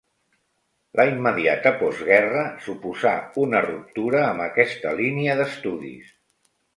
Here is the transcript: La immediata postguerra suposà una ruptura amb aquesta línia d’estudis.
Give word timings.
La 0.99 1.03
immediata 1.09 1.71
postguerra 1.81 2.45
suposà 2.67 3.11
una 3.43 3.61
ruptura 3.65 4.23
amb 4.31 4.45
aquesta 4.47 4.95
línia 5.03 5.37
d’estudis. 5.41 6.09